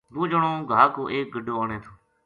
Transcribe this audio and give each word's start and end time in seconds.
وہ 0.15 0.25
جنو 0.31 0.51
گھا 0.71 0.83
کو 0.95 1.01
ایک 1.13 1.27
گڈو 1.33 1.53
آنے 1.61 1.77
تھو 1.83 1.91